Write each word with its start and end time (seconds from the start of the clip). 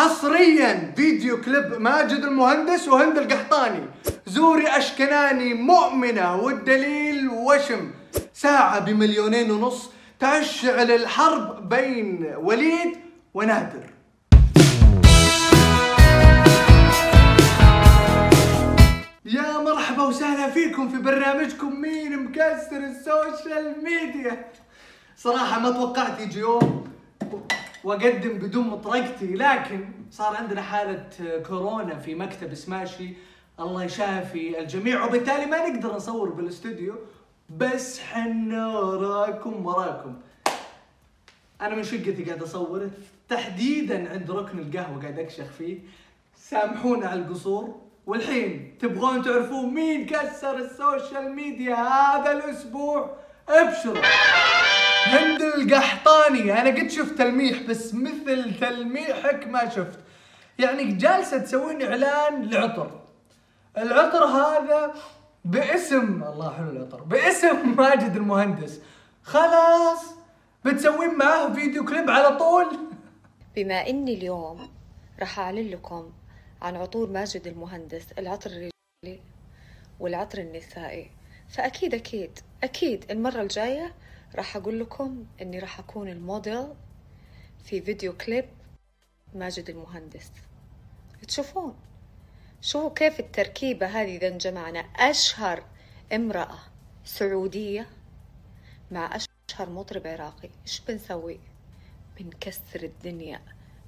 حصريا 0.00 0.92
فيديو 0.96 1.40
كليب 1.40 1.80
ماجد 1.80 2.24
المهندس 2.24 2.88
وهند 2.88 3.18
القحطاني. 3.18 3.80
زوري 4.26 4.66
اشكناني 4.68 5.54
مؤمنة 5.54 6.36
والدليل 6.36 7.28
وشم. 7.28 7.90
ساعة 8.34 8.78
بمليونين 8.78 9.50
ونص 9.50 9.90
تشعل 10.20 10.90
الحرب 10.90 11.68
بين 11.68 12.34
وليد 12.36 12.96
ونادر. 13.34 13.86
يا 19.24 19.58
مرحبا 19.58 20.02
وسهلا 20.02 20.50
فيكم 20.50 20.88
في 20.88 20.98
برنامجكم 20.98 21.80
مين 21.80 22.24
مكسر 22.24 22.76
السوشيال 22.76 23.84
ميديا. 23.84 24.44
صراحة 25.16 25.60
ما 25.60 25.70
توقعت 25.70 26.20
يجي 26.20 26.38
يوم 26.38 26.89
واقدم 27.84 28.38
بدون 28.38 28.68
مطرقتي 28.68 29.26
لكن 29.26 29.88
صار 30.10 30.36
عندنا 30.36 30.62
حالة 30.62 31.08
كورونا 31.48 31.98
في 31.98 32.14
مكتب 32.14 32.54
سماشي. 32.54 33.08
الله 33.60 33.84
يشافي 33.84 34.60
الجميع. 34.60 35.04
وبالتالي 35.04 35.46
ما 35.46 35.68
نقدر 35.68 35.94
نصور 35.94 36.30
بالاستوديو 36.30 36.94
بس 37.56 38.00
حنا 38.00 38.68
وراكم 38.78 39.66
وراكم. 39.66 40.14
أنا 41.60 41.74
من 41.74 41.82
شقتي 41.84 42.24
قاعد 42.24 42.42
اصور 42.42 42.90
تحديدا 43.28 44.12
عند 44.12 44.30
ركن 44.30 44.58
القهوة 44.58 45.02
قاعد 45.02 45.18
أكشخ 45.18 45.46
فيه. 45.58 45.78
سامحونا 46.36 47.08
على 47.08 47.20
القصور. 47.20 47.80
والحين 48.06 48.78
تبغون 48.80 49.22
تعرفون 49.22 49.74
مين 49.74 50.06
كسر 50.06 50.56
السوشيال 50.56 51.32
ميديا 51.32 51.74
هذا 51.74 52.32
الأسبوع؟ 52.32 53.16
ابشروا. 53.48 54.02
هند 55.06 55.42
القحطاني. 55.42 56.60
أنا 56.60 56.70
قد 56.70 56.90
شفت 56.90 57.18
تلميح 57.18 57.62
بس 57.62 57.94
مثل 57.94 58.58
تلميحك 58.60 59.46
ما 59.46 59.68
شفت. 59.68 59.98
يعني 60.58 60.92
جالسة 60.92 61.38
تسوين 61.38 61.82
إعلان 61.82 62.50
لعطر. 62.50 63.00
العطر 63.78 64.24
هذا 64.24 64.94
باسم 65.44 66.22
الله 66.22 66.56
حلو 66.56 66.70
العطر 66.70 67.00
باسم 67.02 67.56
ماجد 67.78 68.16
المهندس. 68.16 68.80
خلاص 69.22 70.04
بتسوين 70.64 71.14
معاه 71.14 71.52
فيديو 71.52 71.84
كليب 71.84 72.10
على 72.10 72.36
طول؟ 72.36 72.66
بما 73.56 73.86
إني 73.86 74.14
اليوم 74.14 74.70
راح 75.20 75.38
أعلن 75.38 75.70
لكم 75.70 76.12
عن 76.62 76.76
عطور 76.76 77.10
ماجد 77.10 77.46
المهندس 77.46 78.06
العطر 78.18 78.50
الرجالي 78.50 79.20
والعطر 80.00 80.38
النسائي. 80.38 81.10
فأكيد 81.48 81.94
أكيد 81.94 82.38
أكيد 82.64 83.04
المرة 83.10 83.42
الجاية 83.42 83.94
راح 84.34 84.56
أقول 84.56 84.80
لكم 84.80 85.24
إني 85.42 85.58
راح 85.58 85.78
أكون 85.78 86.08
الموديل 86.08 86.66
في 87.64 87.80
فيديو 87.80 88.12
كليب 88.12 88.44
ماجد 89.34 89.70
المهندس. 89.70 90.30
تشوفون؟ 91.28 91.74
شوفوا 92.60 92.90
كيف 92.94 93.20
التركيبة 93.20 93.86
هذه 93.86 94.16
إذا 94.16 94.28
انجمعنا. 94.28 94.80
أشهر 94.80 95.64
امرأة 96.12 96.58
سعودية 97.04 97.86
مع 98.90 99.16
أشهر 99.16 99.70
مطرب 99.70 100.06
عراقي. 100.06 100.50
إيش 100.66 100.80
بنسوي؟ 100.80 101.40
بنكسر 102.18 102.82
الدنيا. 102.82 103.40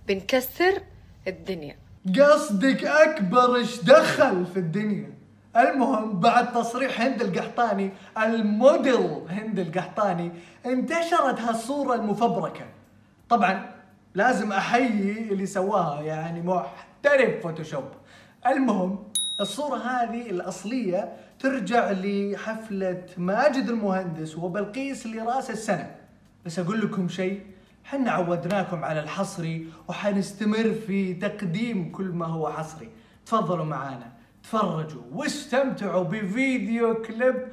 بنكسر 0.08 0.82
الدنيا. 1.28 1.76
قصدك 2.18 2.84
أكبر 2.84 3.56
إيش 3.56 3.80
دخل 3.80 4.46
في 4.46 4.56
الدنيا؟ 4.56 5.21
المهم 5.56 6.20
بعد 6.20 6.52
تصريح 6.52 7.00
هند 7.00 7.22
القحطاني 7.22 7.90
الموديل 8.18 9.22
هند 9.28 9.58
القحطاني 9.58 10.32
انتشرت 10.66 11.40
هالصورة 11.40 11.94
المفبركة. 11.94 12.64
طبعا 13.28 13.70
لازم 14.14 14.52
أحيي 14.52 15.32
اللي 15.32 15.46
سواها 15.46 16.02
يعني 16.02 16.42
محترف 16.42 17.42
فوتوشوب. 17.42 17.84
المهم 18.46 19.04
الصورة 19.40 19.76
هذه 19.76 20.30
الأصلية 20.30 21.12
ترجع 21.38 21.90
لحفلة 21.90 23.06
ماجد 23.16 23.68
المهندس 23.68 24.36
وبلقيس 24.38 25.06
لرأس 25.06 25.50
السنة. 25.50 25.96
بس 26.46 26.58
أقول 26.58 26.80
لكم 26.80 27.08
شيء 27.08 27.40
حنا 27.84 28.10
عودناكم 28.10 28.84
على 28.84 29.00
الحصري 29.00 29.66
وحنستمر 29.88 30.74
في 30.86 31.14
تقديم 31.14 31.92
كل 31.92 32.04
ما 32.04 32.26
هو 32.26 32.48
حصري. 32.48 32.88
تفضلوا 33.26 33.64
معانا. 33.64 34.21
تفرجوا 34.42 35.02
واستمتعوا 35.12 36.04
بفيديو 36.04 36.94
كليب 36.94 37.48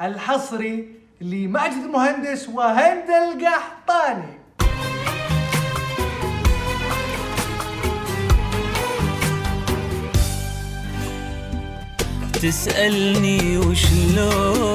الحصري 0.00 0.88
لماجد 1.20 1.72
المهندس 1.72 2.48
وهند 2.48 3.10
القحطاني. 3.10 4.40
تسألني 12.42 13.58
وشلونك 13.58 14.69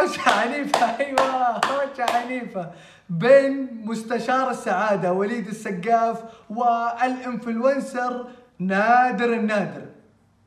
هوشة 0.00 0.30
عنيفة 0.30 0.98
أيوة 1.00 1.50
هوشة 1.52 2.16
عنيفة 2.16 2.70
بين 3.10 3.82
مستشار 3.84 4.50
السعادة 4.50 5.12
وليد 5.12 5.48
السقاف 5.48 6.22
والإنفلونسر 6.50 8.26
نادر 8.58 9.32
النادر. 9.32 9.86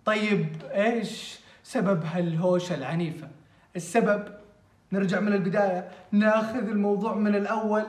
طيب 0.05 0.47
إيش 0.73 1.39
سبب 1.63 2.03
هالهوشة 2.05 2.75
العنيفة؟ 2.75 3.27
السبب 3.75 4.23
نرجع 4.91 5.19
من 5.19 5.33
البداية 5.33 5.87
ناخذ 6.11 6.69
الموضوع 6.69 7.13
من 7.13 7.35
الأول. 7.35 7.83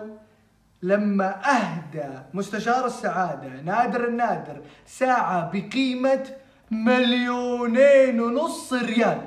لما 0.83 1.51
أهدى 1.51 2.09
مستشار 2.35 2.87
السعادة 2.87 3.49
نادر 3.65 4.09
النادر 4.09 4.61
ساعة 4.87 5.51
بقيمة 5.53 6.25
مليونين 6.71 8.21
ونص 8.21 8.73
ريال. 8.73 9.21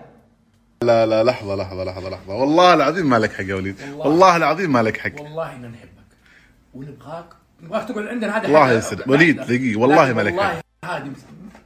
لا 0.83 1.05
لا 1.05 1.23
لحظة 1.23 1.55
لحظة 1.55 1.83
لحظة 1.83 2.09
لحظة. 2.09 2.33
والله 2.33 2.73
العظيم 2.73 3.09
ما 3.09 3.19
لك 3.19 3.33
حق 3.33 3.43
يا 3.43 3.55
وليد. 3.55 3.75
والله. 3.81 4.07
والله 4.07 4.35
العظيم 4.37 4.73
ما 4.73 4.83
لك 4.83 4.97
حق. 4.97 5.21
والله 5.21 5.55
اننا 5.55 5.67
نحبك. 5.67 5.89
ونبغاك 6.73 7.25
نبغاك 7.63 7.87
تقعد 7.87 8.07
عندنا 8.07 8.37
هذا 8.37 8.47
الله 8.47 8.71
يسر. 8.71 9.03
وليد، 9.07 9.41
دقيقة، 9.41 9.79
والله 9.79 10.13
ما 10.13 10.21
لك 10.21 10.33
والله 10.33 10.61
هذه 10.85 11.11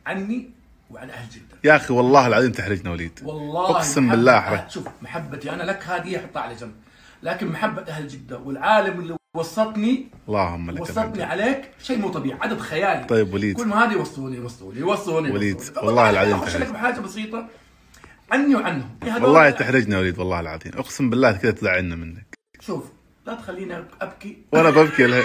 عني 0.06 0.50
وعن 0.92 1.10
أهل 1.10 1.30
جدة. 1.30 1.58
يا 1.64 1.76
أخي 1.76 1.94
والله 1.94 2.28
العظيم 2.28 2.52
تحرجنا 2.52 2.92
وليد. 2.92 3.20
والله 3.24 3.82
محبة- 3.82 3.98
بالله 3.98 4.38
أحرج 4.38 4.70
شوف 4.70 4.88
محبتي 5.02 5.50
أنا 5.54 5.64
لك 5.64 5.84
هذه 5.84 6.18
أحطها 6.18 6.42
على 6.42 6.56
جنب. 6.56 6.76
لكن 7.24 7.48
محبة 7.48 7.82
أهل 7.82 8.08
جدة 8.08 8.38
والعالم 8.38 9.00
اللي 9.00 9.16
وسطني 9.38 10.08
اللهم 10.28 10.72
لك 10.72 10.82
وسطني 10.82 11.04
الحمد 11.04 11.22
عليك 11.22 11.62
شيء 11.84 11.98
مو 11.98 12.10
طبيعي 12.10 12.40
عدد 12.42 12.60
خيالي. 12.60 13.04
طيب 13.04 13.34
وليد. 13.34 13.58
كل 13.58 13.68
ما 13.68 13.86
هذا 13.86 13.94
يوصوني 13.94 14.38
يوصوني 14.38 14.80
يوصوني 14.80 15.32
وليد،. 15.32 15.62
والله 15.84 16.10
العظيم. 16.10 16.44
لك 16.62 16.72
بحاجة 16.72 17.00
بسيطة. 17.00 17.48
عني 18.32 18.56
وعنهم. 18.56 18.90
والله 19.04 19.50
تحرجنا 19.50 20.00
وليد 20.00 20.20
والله 20.20 20.40
العظيم. 20.40 20.72
أقسم 20.76 21.10
بالله 21.10 21.32
كذا 21.32 21.52
تزعلنا 21.52 21.96
منك. 21.96 22.36
شوف 22.60 22.84
لا 23.26 23.34
تخليني 23.34 23.86
أبكي. 24.02 24.38
وأنا 24.52 24.70
ببكي 24.70 25.08
له. 25.08 25.24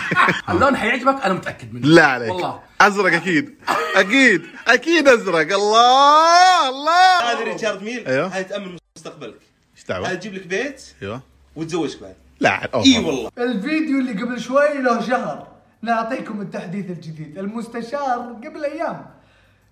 اللون 0.50 0.76
حيعجبك؟ 0.76 1.24
أنا 1.24 1.34
متأكد 1.34 1.74
منه. 1.74 1.86
لا 1.86 2.06
عليك. 2.06 2.30
والله. 2.30 2.62
أزرق 2.80 3.14
أكيد. 3.14 3.54
أكيد. 3.96 4.42
أكيد 4.68 5.08
أزرق. 5.08 5.54
الله 5.54 6.68
الله. 6.68 7.32
هذه 7.32 7.44
ريتشارد 7.44 7.82
ميل. 7.82 8.08
هذه 8.08 8.42
تأمن 8.42 8.76
مستقبلك. 8.96 9.34
إيش 9.76 9.82
هذه 9.82 9.88
دعوة 9.88 10.14
تجيب 10.14 10.34
لك 10.34 10.46
بيت 10.46 10.82
أيوه. 11.02 11.22
وتزوجك 11.56 12.00
بعد. 12.00 12.14
لا 12.40 12.68
أوه. 12.74 12.84
إي 12.84 12.98
والله. 12.98 13.30
الفيديو 13.38 13.98
اللي 13.98 14.22
قبل 14.22 14.40
شوي 14.40 14.78
له 14.82 15.00
شهر. 15.00 15.48
نعطيكم 15.82 16.40
التحديث 16.40 16.90
الجديد. 16.90 17.38
المستشار 17.38 18.36
قبل 18.44 18.64
أيام. 18.64 19.06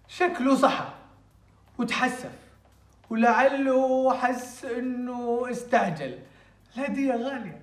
شكله 0.08 0.56
صحى 0.56 0.88
وتحسف. 1.78 2.30
ولعله 3.10 4.14
حس 4.14 4.64
إنه 4.78 5.46
استعجل. 5.50 6.14
الهدية 6.76 7.12
غالية. 7.12 7.60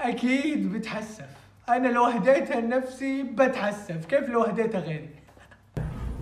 أكيد 0.00 0.72
بتحسف. 0.72 1.30
أنا 1.68 1.88
لو 1.88 2.04
هديتها 2.04 2.60
لنفسي 2.60 3.22
بتحسف. 3.22 4.04
كيف 4.08 4.28
لو 4.28 4.42
هديتها 4.42 4.80
غيري؟ 4.80 5.08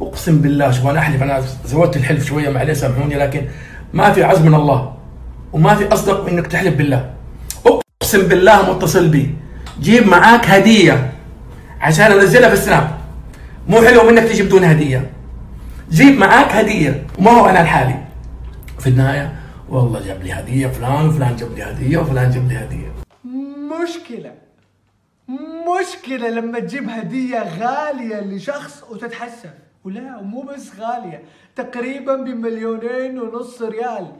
أقسم 0.00 0.38
بالله 0.38 0.70
شوف 0.70 0.86
أنا 0.86 0.98
أحلف 0.98 1.22
أنا 1.22 1.40
زودت 1.64 1.96
الحلف 1.96 2.26
شوية 2.26 2.50
معلش 2.50 2.78
سامحوني 2.78 3.14
لكن 3.14 3.46
ما 3.92 4.12
في 4.12 4.24
عز 4.24 4.38
من 4.38 4.54
الله 4.54 4.96
وما 5.52 5.74
في 5.74 5.92
أصدق 5.92 6.26
إنك 6.28 6.46
تحلف 6.46 6.74
بالله. 6.74 7.14
أقسم 7.66 8.28
بالله 8.28 8.74
متصل 8.74 9.08
بي. 9.08 9.34
جيب 9.80 10.06
معاك 10.06 10.46
هدية 10.46 11.12
عشان 11.80 12.12
أنزلها 12.12 12.48
في 12.48 12.54
السناب. 12.54 12.98
مو 13.68 13.82
حلو 13.82 14.10
منك 14.10 14.22
تجي 14.22 14.42
بدون 14.42 14.64
هدية. 14.64 15.10
جيب 15.90 16.18
معاك 16.18 16.52
هدية 16.52 17.06
وما 17.18 17.30
هو 17.30 17.48
أنا 17.48 17.58
لحالي 17.58 18.03
في 18.84 18.90
النهاية 18.90 19.40
والله 19.68 20.06
جاب 20.06 20.22
لي 20.22 20.32
هدية 20.32 20.66
فلان 20.66 21.08
وفلان 21.08 21.36
جاب 21.36 21.52
لي 21.52 21.62
هدية 21.62 21.98
وفلان 21.98 22.30
جاب 22.30 22.48
لي 22.48 22.58
هدية. 22.58 22.94
مشكلة. 23.82 24.34
مشكلة 25.28 26.28
لما 26.28 26.58
تجيب 26.58 26.88
هدية 26.88 27.38
غالية 27.38 28.20
لشخص 28.20 28.82
وتتحسف 28.90 29.50
ولا 29.84 30.16
ومو 30.16 30.42
بس 30.42 30.70
غالية 30.78 31.22
تقريبا 31.56 32.16
بمليونين 32.16 33.18
ونص 33.18 33.62
ريال. 33.62 34.12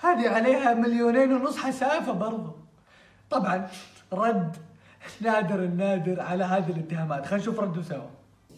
هذه 0.00 0.28
عليها 0.28 0.74
مليونين 0.74 1.32
ونص 1.32 1.56
حسافة 1.56 2.12
برضو. 2.12 2.50
طبعا 3.30 3.68
رد 4.12 4.56
نادر 5.20 5.64
النادر 5.64 6.20
على 6.20 6.44
هذه 6.44 6.70
الاتهامات. 6.70 7.26
خلينا 7.26 7.42
نشوف 7.42 7.60
رده 7.60 7.82
سوا. 7.82 8.10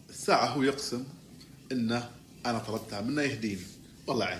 الساعة 0.09 0.45
هو 0.45 0.61
يقسم 0.61 1.03
إنه 1.71 2.03
أنا 2.45 2.59
طلبتها 2.59 3.01
منه 3.01 3.21
يهديني. 3.21 3.61
والله 4.07 4.25
عيب. 4.25 4.39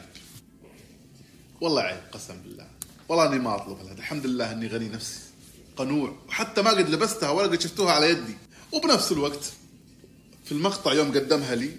والله 1.62 1.82
عيب 1.82 2.00
قسم 2.12 2.42
بالله. 2.42 2.68
والله 3.10 3.28
إني 3.28 3.40
ما 3.40 3.56
أطلب 3.56 3.78
لها 3.84 3.94
الحمد 3.94 4.26
لله 4.26 4.52
إني 4.52 4.68
غني 4.68 4.90
نفسي. 4.90 5.20
قنوع. 5.78 6.16
وحتى 6.28 6.62
ما 6.62 6.70
قد 6.70 6.90
لبستها 6.90 7.30
ولا 7.30 7.48
قد 7.48 7.62
شفتوها 7.62 7.92
على 7.94 8.10
يدي. 8.10 8.38
وبنفس 8.74 9.12
الوقت 9.12 9.52
في 10.46 10.52
المقطع 10.52 10.94
يوم 10.94 11.12
قدمها 11.12 11.56
لي 11.56 11.72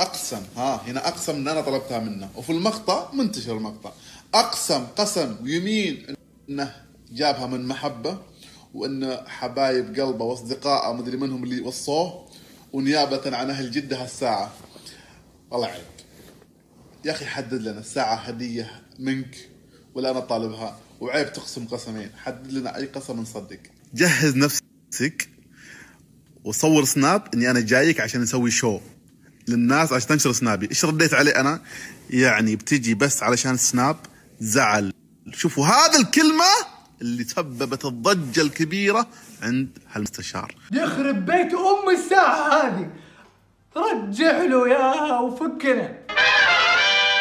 أقسم 0.00 0.42
ها 0.56 0.82
هنا 0.86 1.08
أقسم 1.08 1.34
إن 1.34 1.48
أنا 1.48 1.60
طلبتها 1.60 1.98
منه. 1.98 2.30
وفي 2.36 2.52
المقطع 2.52 3.12
منتشر 3.12 3.56
المقطع. 3.56 3.92
أقسم 4.34 4.86
قسم 4.86 5.36
ويمين 5.42 6.16
إنه 6.48 6.76
جابها 7.12 7.46
من 7.46 7.66
محبة 7.66 8.18
وإن 8.74 9.20
حبايب 9.26 10.00
قلبه 10.00 10.24
وأصدقائه 10.24 10.92
مدري 10.92 11.16
منهم 11.16 11.44
اللي 11.44 11.60
وصوه 11.60 12.28
ونيابة 12.72 13.36
عن 13.36 13.50
أهل 13.50 13.70
جدة 13.70 14.02
هالساعة. 14.02 14.52
والله 15.50 15.66
عيب. 15.66 15.84
يا 17.04 17.12
أخي 17.12 17.26
حدد 17.26 17.62
لنا 17.62 17.80
الساعة 17.80 18.14
هدية 18.14 18.82
منك 18.98 19.36
ولا 19.94 20.10
أنا 20.10 20.20
طالبها 20.20 20.78
وعيب 21.00 21.32
تقسم 21.32 21.64
قسمين. 21.64 22.10
حدد 22.24 22.52
لنا 22.52 22.76
أي 22.76 22.86
قسم 22.86 23.20
نصدق 23.20 23.60
جهز 23.94 24.36
نفسك 24.36 25.28
وصور 26.44 26.84
سناب 26.84 27.28
إني 27.34 27.50
أنا 27.50 27.60
جايك 27.60 28.00
عشان 28.00 28.20
نسوي 28.20 28.50
شو 28.50 28.80
للناس 29.48 29.92
عشان 29.92 30.08
تنشر 30.08 30.32
سنابي. 30.32 30.68
إيش 30.70 30.84
رديت 30.84 31.14
عليه 31.14 31.40
أنا؟ 31.40 31.60
يعني 32.10 32.56
بتجي 32.56 32.94
بس 32.94 33.22
علشان 33.22 33.56
سناب 33.56 33.96
زعل. 34.40 34.92
شوفوا 35.32 35.66
هذا 35.66 35.98
الكلمة 35.98 36.44
اللي 37.02 37.24
سببت 37.24 37.84
الضجة 37.84 38.40
الكبيرة 38.40 39.08
عند 39.42 39.78
هالمستشار. 39.92 40.54
يخرب 40.72 41.26
بيت 41.26 41.54
أم 41.54 41.90
الساعة 41.96 42.62
هذه. 42.62 42.90
رجع 43.76 44.42
له 44.42 44.66
اياها 44.66 45.20
وفكنا. 45.20 45.98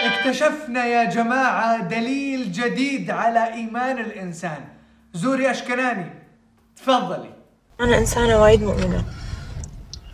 اكتشفنا 0.08 0.86
يا 0.86 1.04
جماعة 1.04 1.82
دليل 1.82 2.52
جديد 2.52 3.12
على 3.12 3.54
إيمان 3.54 3.98
الإنسان. 3.98 4.66
زوري 5.14 5.52
اشكناني 5.52 6.10
تفضلي. 6.76 7.34
أنا 7.80 7.98
إنسانة 7.98 8.42
وايد 8.42 8.64
مؤمنة. 8.64 9.04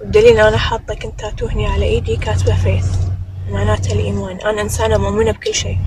بدليل 0.02 0.40
أنا 0.40 0.58
حاطة 0.58 0.94
كنت 0.94 1.20
تاتو 1.20 1.46
هني 1.46 1.68
على 1.68 1.86
إيدي 1.86 2.18
كاتبة 2.18 2.56
faith 2.56 2.86
معناته 3.52 3.94
الإيمان. 3.94 4.38
أنا 4.42 4.62
إنسانة 4.62 4.98
مؤمنة 4.98 5.32
بكل 5.32 5.54
شيء. 5.54 5.78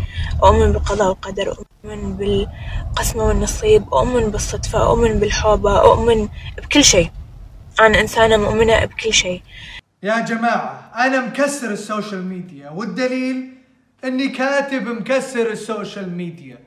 أؤمن 0.43 0.73
بالقضاء 0.73 1.09
والقدر 1.09 1.56
أؤمن 1.85 2.17
بالقسمة 2.17 3.25
والنصيب 3.25 3.94
أؤمن 3.94 4.31
بالصدفة 4.31 4.87
أؤمن 4.87 5.12
بالحوبة 5.20 5.81
أؤمن 5.81 6.29
بكل 6.59 6.85
شيء. 6.85 7.11
أنا 7.81 8.00
إنسانة 8.00 8.37
مؤمنة 8.37 8.85
بكل 8.85 9.12
شيء. 9.12 9.43
يا 10.02 10.20
جماعة 10.20 10.91
أنا 10.97 11.20
مكسر 11.20 11.70
ال 11.71 11.78
social 11.78 12.25
media 12.25 12.71
والدليل 12.70 13.56
إني 14.05 14.29
كاتب 14.29 14.89
مكسر 14.89 15.51
ال 15.50 15.59
social 15.59 16.11
media. 16.17 16.59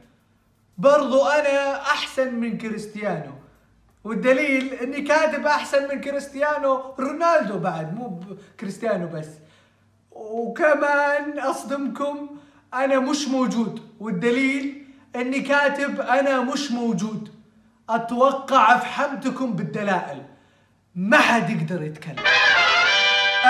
برضو 0.78 1.26
أنا 1.26 1.82
أحسن 1.82 2.36
من 2.36 2.58
كريستيانو. 2.58 3.34
والدليل 4.04 4.74
إني 4.74 5.02
كاتب 5.02 5.46
أحسن 5.46 5.88
من 5.90 6.02
كريستيانو 6.02 6.94
رونالدو 7.00 7.60
بعد 7.60 7.96
مو 7.96 8.24
كريستيانو 8.60 9.08
بس. 9.08 9.28
وكمان 10.12 11.40
أصدمكم 11.40 12.30
أنا 12.74 13.00
مش 13.00 13.28
موجود. 13.28 13.82
والدليل 14.00 14.86
إني 15.16 15.40
كاتب 15.40 16.02
أنا 16.02 16.42
مش 16.42 16.72
موجود. 16.72 17.30
أتوقع 17.90 18.76
أفحمتكم 18.76 19.54
بالدلائل. 19.54 20.22
ما 20.96 21.18
حد 21.18 21.50
يقدر 21.50 21.84
يتكلم. 21.84 22.24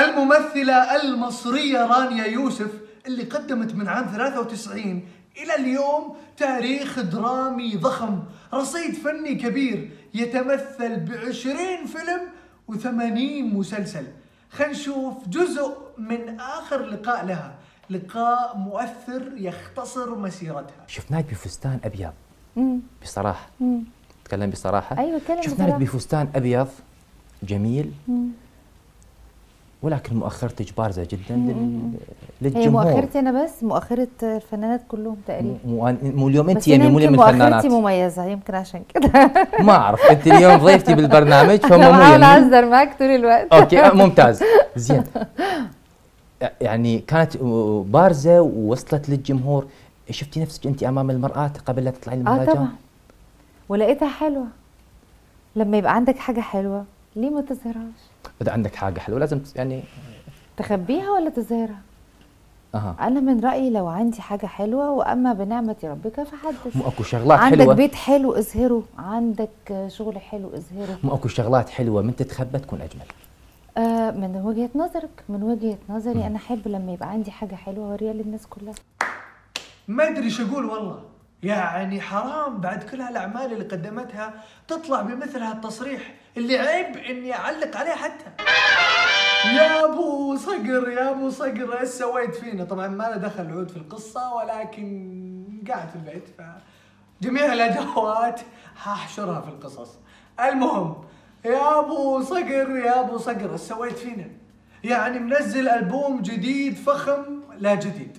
الممثلة 0.03 0.95
المصرية 0.95 1.85
رانيا 1.85 2.25
يوسف 2.25 2.71
اللي 3.09 3.23
قدمت 3.23 3.75
من 3.75 3.87
عام 3.87 4.05
93 4.05 5.03
إلى 5.37 5.55
اليوم 5.55 6.15
تاريخ 6.37 6.99
درامي 6.99 7.75
ضخم 7.75 8.23
رصيد 8.53 8.93
فني 8.93 9.35
كبير 9.35 9.91
يتمثل 10.13 10.99
بعشرين 10.99 11.85
فيلم 11.85 12.21
وثمانين 12.67 13.55
مسلسل. 13.55 14.07
خلينا 14.51 14.73
نشوف 14.73 15.27
جزء 15.27 15.77
من 15.97 16.39
آخر 16.39 16.85
لقاء 16.85 17.25
لها. 17.25 17.55
لقاء 17.89 18.57
مؤثر 18.57 19.31
يختصر 19.37 20.15
مسيرتها. 20.15 20.83
شفناك 20.87 21.25
بفستان 21.25 21.79
أبيض. 21.83 22.13
بصراحة. 23.03 23.49
تكلم 24.25 24.49
بصراحة. 24.49 24.99
أيوة، 24.99 25.17
اتكلم 25.17 25.41
شفناك 25.41 25.57
بصراحة. 25.57 25.77
بفستان 25.79 26.27
أبيض. 26.35 26.67
جميل. 27.43 27.91
ولكن 29.83 30.15
مؤخرتك 30.15 30.77
بارزه 30.77 31.03
جدا 31.03 31.35
لل... 31.35 31.79
هي 32.41 32.49
للجمهور. 32.49 32.85
مؤخرتي 32.85 33.19
أنا 33.19 33.43
بس؟ 33.43 33.63
مؤخرة 33.63 34.07
الفنانات 34.23 34.81
كلهم 34.87 35.17
تقريبا. 35.27 35.57
مو, 35.65 35.95
مو 36.01 36.27
اليوم 36.27 36.49
أنت 36.49 36.67
أنا 36.67 36.89
مو 36.89 36.97
من 36.97 37.03
الفنانات. 37.03 37.53
مؤخرتي 37.53 37.69
مميزة 37.69 38.25
يمكن 38.25 38.55
عشان 38.55 38.81
كده. 38.93 39.31
ما 39.67 39.73
أعرف 39.73 40.01
أنت 40.11 40.27
اليوم 40.27 40.55
ضيفتي 40.57 40.95
بالبرنامج 40.95 41.59
فهم 41.59 41.73
أنا 41.81 41.91
مو 41.91 41.97
بحاول 41.99 42.15
يمي 42.15 42.25
اهزر 42.25 42.69
معاك 42.69 42.99
طول 42.99 43.07
الوقت. 43.07 43.53
أوكي 43.53 43.79
آه، 43.79 43.93
ممتاز. 43.93 44.43
زين. 44.75 45.03
يعني 46.61 46.99
كانت 46.99 47.37
بارزة 47.87 48.41
ووصلت 48.41 49.09
للجمهور. 49.09 49.65
شفتي 50.11 50.39
نفسك 50.39 50.67
أنت 50.67 50.83
أمام 50.83 51.11
المرأة 51.11 51.51
قبل 51.65 51.83
لا 51.83 51.91
تطلعي 51.91 52.15
آه 52.17 52.19
المراجعه 52.19 52.53
طبعا. 52.53 52.69
ولقيتها 53.69 54.09
حلوة. 54.09 54.45
لما 55.55 55.77
يبقى 55.77 55.95
عندك 55.95 56.17
حاجة 56.17 56.41
حلوة 56.41 56.85
ليه 57.15 57.29
ما 57.29 57.41
تظهرهاش؟ 57.41 58.01
إذا 58.41 58.51
عندك 58.51 58.75
حاجة 58.75 58.99
حلوة 58.99 59.19
لازم 59.19 59.41
يعني 59.55 59.83
تخبيها 60.57 61.11
ولا 61.11 61.29
تظهرها؟ 61.29 61.79
أها. 62.75 62.95
أنا 62.99 63.19
من 63.19 63.39
رأيي 63.39 63.69
لو 63.69 63.87
عندي 63.87 64.21
حاجة 64.21 64.45
حلوة 64.45 64.91
وأما 64.91 65.33
بنعمة 65.33 65.75
ربك 65.83 66.23
فحدث. 66.23 66.75
مو 66.75 66.87
أكو 66.87 67.03
شغلات 67.03 67.39
عندك 67.39 67.61
حلوة. 67.61 67.73
بيت 67.73 67.95
حلو 67.95 68.33
اظهره. 68.33 68.83
عندك 68.97 69.87
شغل 69.87 70.17
حلو 70.17 70.49
اظهره. 70.55 70.99
مو 71.03 71.13
أكو 71.13 71.27
شغلات 71.27 71.69
حلوة 71.69 72.01
من 72.01 72.15
تتخبى 72.15 72.59
تكون 72.59 72.81
أجمل. 72.81 73.05
آه 73.77 74.11
من 74.11 74.41
وجهة 74.45 74.69
نظرك. 74.75 75.23
من 75.29 75.43
وجهة 75.43 75.77
نظري 75.89 76.27
أنا 76.27 76.35
أحب 76.35 76.67
لما 76.67 76.91
يبقى 76.91 77.09
عندي 77.09 77.31
حاجة 77.31 77.55
حلوة 77.55 77.91
اوريها 77.91 78.13
للناس 78.13 78.47
كلها. 78.47 78.73
ما 79.87 80.09
أدري 80.09 80.25
إيش 80.25 80.41
أقول 80.41 80.65
والله. 80.65 80.99
يعني 81.43 82.01
حرام 82.01 82.57
بعد 82.57 82.83
كل 82.83 83.01
هالأعمال 83.01 83.53
اللي 83.53 83.63
قدمتها 83.63 84.33
تطلع 84.67 85.01
بمثل 85.01 85.41
هالتصريح. 85.41 86.15
اللي 86.37 86.57
عيب 86.57 86.97
إني 86.97 87.35
أعلق 87.35 87.77
عليه 87.77 87.91
حتى. 87.91 88.25
يا 89.55 89.85
أبو 89.85 90.35
صقر 90.35 90.89
يا 90.89 91.11
أبو 91.11 91.29
صقر 91.29 91.79
إيش 91.79 91.89
سويت 91.89 92.35
فينا. 92.35 92.63
طبعا 92.63 92.87
ما 92.87 93.03
له 93.03 93.15
دخل 93.15 93.51
عود 93.51 93.71
في 93.71 93.77
القصة 93.77 94.33
ولكن 94.33 95.63
قاعد 95.67 95.89
في 95.89 95.95
البيت 95.95 96.29
ف 96.37 96.41
جميع 97.21 97.53
الأدوات 97.53 98.41
حاحشرها 98.75 99.41
في 99.41 99.47
القصص. 99.47 99.97
المهم 100.39 101.03
يا 101.45 101.79
أبو 101.79 102.21
صقر 102.21 102.69
يا 102.77 102.99
أبو 102.99 103.17
صقر 103.17 103.51
إيش 103.51 103.61
سويت 103.61 103.97
فينا. 103.97 104.27
يعني 104.83 105.19
منزل 105.19 105.69
ألبوم 105.69 106.21
جديد 106.21 106.75
فخم 106.75 107.41
لا 107.57 107.75
جديد. 107.75 108.17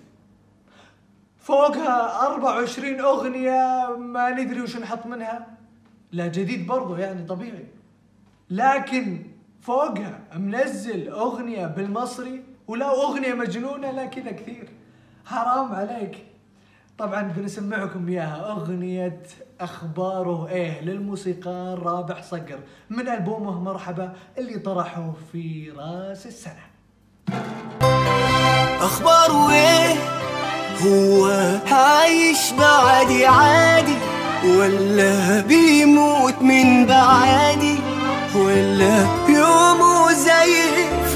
فوقها 1.38 2.26
24 2.26 3.00
أغنية 3.00 3.88
ما 3.98 4.30
ندري 4.30 4.60
وش 4.60 4.76
نحط 4.76 5.06
منها. 5.06 5.46
لا 6.12 6.26
جديد 6.26 6.66
برضو 6.66 6.96
يعني 6.96 7.26
طبيعي. 7.26 7.66
لكن 8.50 9.18
فوقها 9.62 10.20
منزل 10.36 11.08
أغنية 11.08 11.66
بالمصري 11.66 12.42
ولا 12.68 12.86
أغنية 12.90 13.34
مجنونة 13.34 13.90
لا 13.90 14.04
كذا 14.04 14.30
كثير. 14.30 14.68
حرام 15.26 15.72
عليك. 15.72 16.26
طبعا 16.98 17.22
بنسمعكم 17.22 18.08
إياها. 18.08 18.50
أغنية 18.50 19.22
أخباره 19.60 20.48
إيه؟ 20.48 20.80
للموسيقار 20.80 21.82
رابح 21.82 22.22
صقر. 22.22 22.58
من 22.90 23.08
ألبومه 23.08 23.60
مرحبا 23.60 24.12
اللي 24.38 24.58
طرحه 24.58 25.12
في 25.32 25.70
رأس 25.76 26.26
السنة. 26.26 26.64
أخباره 28.80 29.50
إيه؟ 29.50 29.94
هو 30.82 31.26
عايش 31.72 32.52
بعدي 32.52 33.26
عادي 33.26 33.96
ولا 34.44 35.40
بيموت 35.40 36.42
من 36.42 36.86
بعادي 36.86 37.89
ولا 38.34 39.06
يومه 39.28 40.12
زي 40.12 40.54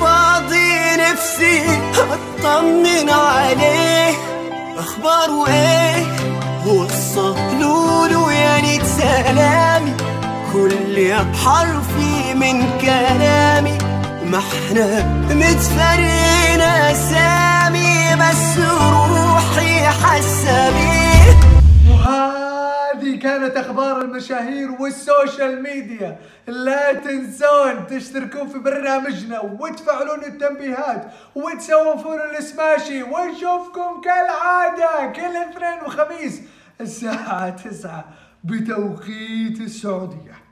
فاضي 0.01 0.97
نفسي 0.99 1.63
أطمن 1.99 3.11
عليه. 3.11 4.15
اخباره 4.79 5.47
إيه 5.47 6.07
وصلوا 6.67 8.09
له 8.09 8.33
يا 8.33 8.61
ريت 8.61 8.83
سلامي. 8.87 9.95
كل 10.53 11.15
حرفي 11.45 12.35
من 12.35 12.79
كلامي. 12.81 13.79
ما 14.27 14.39
إحنا 14.39 15.03
متفرقين 15.31 16.61
أسامي 16.61 18.17
بس 18.17 18.59
روحي 18.93 19.87
حاسة 19.87 20.71
بيه 20.71 20.94
كانت 23.25 23.57
أخبار 23.57 24.01
المشاهير 24.03 24.71
والسوشيال 24.71 25.63
ميديا. 25.63 26.19
لا 26.47 26.93
تنسون 26.93 27.87
تشتركون 27.87 28.49
في 28.49 28.59
برنامجنا 28.59 29.41
وتفعلون 29.41 30.25
التنبيهات 30.25 31.13
وتسوفون 31.35 32.21
السماشي 32.39 33.03
ونشوفكم 33.03 34.01
كالعادة 34.05 35.13
كل 35.13 35.37
اثنين 35.37 35.81
وخميس 35.87 36.41
الساعة 36.81 37.51
تسعة 37.51 38.05
بتوقيت 38.45 39.61
السعودية. 39.61 40.44